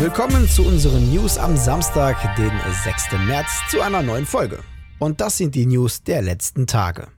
[0.00, 2.52] Willkommen zu unseren News am Samstag, den
[2.84, 3.26] 6.
[3.26, 4.60] März, zu einer neuen Folge.
[5.00, 7.08] Und das sind die News der letzten Tage.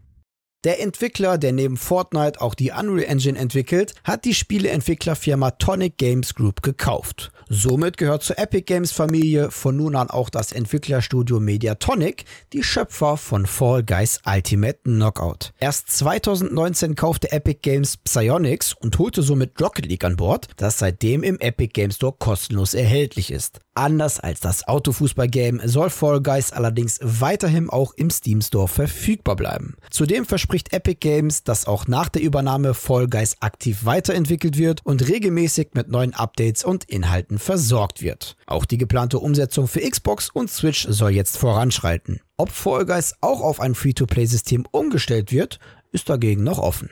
[0.65, 6.35] Der Entwickler, der neben Fortnite auch die Unreal Engine entwickelt, hat die Spieleentwicklerfirma Tonic Games
[6.35, 7.33] Group gekauft.
[7.53, 13.17] Somit gehört zur Epic Games Familie von nun an auch das Entwicklerstudio Mediatonic, die Schöpfer
[13.17, 15.53] von Fall Guys Ultimate Knockout.
[15.59, 21.25] Erst 2019 kaufte Epic Games Psyonix und holte somit Rocket League an Bord, das seitdem
[21.25, 23.59] im Epic Games Store kostenlos erhältlich ist.
[23.81, 29.75] Anders als das Autofußball-Game soll Fall Guys allerdings weiterhin auch im Steam Store verfügbar bleiben.
[29.89, 35.09] Zudem verspricht Epic Games, dass auch nach der Übernahme Fall Guys aktiv weiterentwickelt wird und
[35.09, 38.37] regelmäßig mit neuen Updates und Inhalten versorgt wird.
[38.45, 42.21] Auch die geplante Umsetzung für Xbox und Switch soll jetzt voranschreiten.
[42.37, 45.59] Ob Fall Guys auch auf ein Free-to-Play-System umgestellt wird,
[45.91, 46.91] ist dagegen noch offen.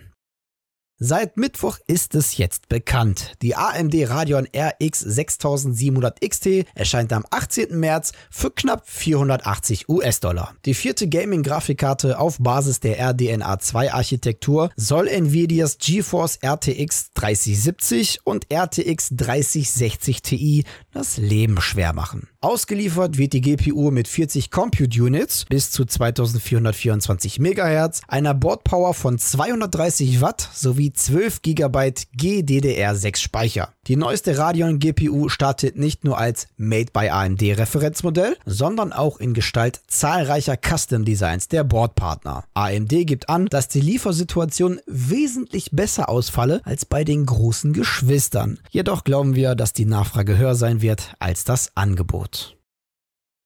[1.01, 3.35] Seit Mittwoch ist es jetzt bekannt.
[3.41, 7.79] Die AMD Radeon RX 6700 XT erscheint am 18.
[7.79, 10.57] März für knapp 480 US-Dollar.
[10.65, 18.53] Die vierte Gaming-Grafikkarte auf Basis der RDNA 2 Architektur soll Nvidias GeForce RTX 3070 und
[18.53, 22.29] RTX 3060 Ti das Leben schwer machen.
[22.41, 29.19] Ausgeliefert wird die GPU mit 40 Compute Units bis zu 2424 MHz, einer Boardpower von
[29.19, 31.79] 230 Watt sowie 12 GB
[32.17, 33.73] GDDR6 Speicher.
[33.87, 39.35] Die neueste Radeon GPU startet nicht nur als Made by AMD Referenzmodell, sondern auch in
[39.35, 42.45] Gestalt zahlreicher Custom Designs der Boardpartner.
[42.55, 48.59] AMD gibt an, dass die Liefersituation wesentlich besser ausfalle als bei den großen Geschwistern.
[48.71, 50.88] Jedoch glauben wir, dass die Nachfrage höher sein wird
[51.19, 52.59] als das Angebot.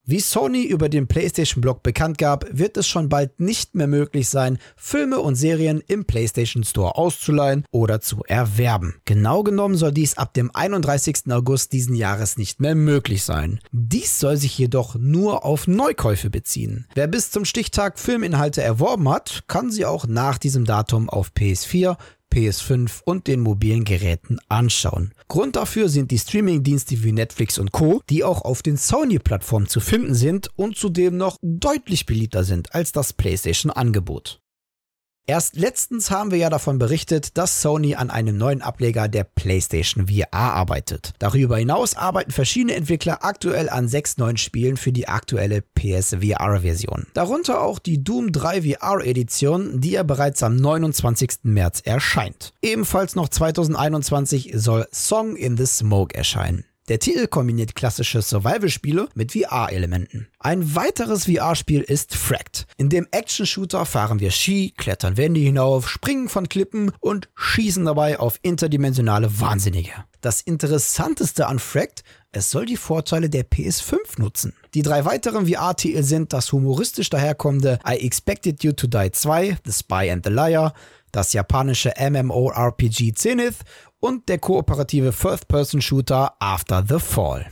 [0.05, 4.59] Wie Sony über den PlayStation-Blog bekannt gab, wird es schon bald nicht mehr möglich sein,
[4.75, 8.97] Filme und Serien im PlayStation Store auszuleihen oder zu erwerben.
[9.05, 11.31] Genau genommen soll dies ab dem 31.
[11.31, 13.61] August diesen Jahres nicht mehr möglich sein.
[13.71, 16.89] Dies soll sich jedoch nur auf Neukäufe beziehen.
[16.97, 21.97] Wer bis zum Stichtag Filminhalte erworben hat, kann sie auch nach diesem Datum auf PS4,
[22.33, 25.13] PS5 und den mobilen Geräten anschauen.
[25.29, 29.81] Grund dafür sind die Streamingdienste wie Netflix und Co., die auch auf den Sony-Plattformen zu
[29.81, 34.42] finden sind und zudem noch deutlich beliebter sind als das PlayStation-Angebot.
[35.27, 40.09] Erst letztens haben wir ja davon berichtet, dass Sony an einem neuen Ableger der PlayStation
[40.09, 41.13] VR arbeitet.
[41.21, 47.07] Darüber hinaus arbeiten verschiedene Entwickler aktuell an sechs neuen Spielen für die aktuelle PSVR-Version.
[47.15, 51.45] Darunter auch die Doom 3 VR-Edition, die ja bereits am 29.
[51.45, 52.53] März erscheint.
[52.61, 56.65] Ebenfalls noch 2021 soll Song in the Smoke erscheinen.
[56.93, 60.29] Der Titel kombiniert klassische Survival-Spiele mit VR-Elementen.
[60.39, 62.67] Ein weiteres VR-Spiel ist Fracked.
[62.77, 68.21] In dem Action-Shooter fahren wir Ski, klettern Wände hinauf, springen von Klippen und schießen dabei
[68.21, 69.93] auf interdimensionale Wahnsinnige.
[70.21, 74.53] Das Interessanteste an Fracked, es soll die Vorteile der PS5 nutzen.
[74.75, 79.73] Die drei weiteren VR-Titel sind das humoristisch daherkommende I Expected You to Die 2, The
[79.73, 80.75] Spy and the Liar,
[81.11, 83.59] das japanische MMORPG Zenith
[84.03, 87.51] und der kooperative First-Person-Shooter After the Fall.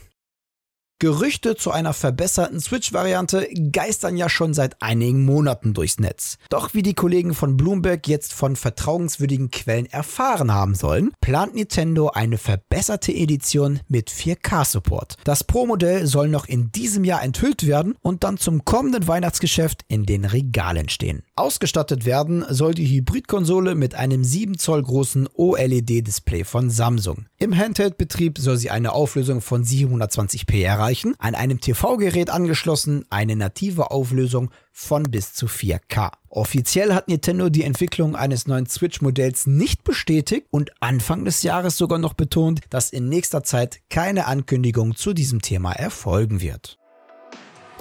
[1.01, 6.37] Gerüchte zu einer verbesserten Switch-Variante geistern ja schon seit einigen Monaten durchs Netz.
[6.49, 12.09] Doch wie die Kollegen von Bloomberg jetzt von vertrauenswürdigen Quellen erfahren haben sollen, plant Nintendo
[12.09, 15.15] eine verbesserte Edition mit 4K-Support.
[15.23, 20.05] Das Pro-Modell soll noch in diesem Jahr enthüllt werden und dann zum kommenden Weihnachtsgeschäft in
[20.05, 21.23] den Regalen stehen.
[21.35, 27.25] Ausgestattet werden soll die Hybridkonsole mit einem 7 Zoll großen OLED-Display von Samsung.
[27.39, 33.35] Im Handheld-Betrieb soll sie eine Auflösung von 720p erreichen erreichen, an einem TV-Gerät angeschlossen eine
[33.35, 36.11] native Auflösung von bis zu 4K.
[36.29, 41.99] Offiziell hat Nintendo die Entwicklung eines neuen Switch-Modells nicht bestätigt und Anfang des Jahres sogar
[41.99, 46.80] noch betont, dass in nächster Zeit keine Ankündigung zu diesem Thema erfolgen wird.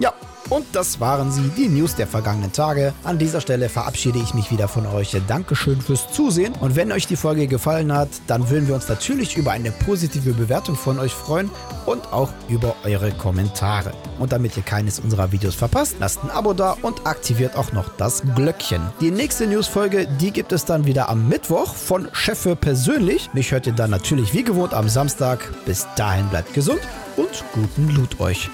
[0.01, 0.15] Ja,
[0.49, 2.93] und das waren sie, die News der vergangenen Tage.
[3.05, 5.15] An dieser Stelle verabschiede ich mich wieder von euch.
[5.29, 6.55] Dankeschön fürs Zusehen.
[6.59, 10.33] Und wenn euch die Folge gefallen hat, dann würden wir uns natürlich über eine positive
[10.33, 11.51] Bewertung von euch freuen
[11.87, 13.93] und auch über eure Kommentare.
[14.19, 17.89] Und damit ihr keines unserer Videos verpasst, lasst ein Abo da und aktiviert auch noch
[17.97, 18.83] das Glöckchen.
[19.01, 23.31] Die nächste Newsfolge, die gibt es dann wieder am Mittwoch von Chefe persönlich.
[23.35, 25.53] Mich hört ihr dann natürlich wie gewohnt am Samstag.
[25.65, 26.81] Bis dahin bleibt gesund
[27.17, 28.51] und guten Loot euch.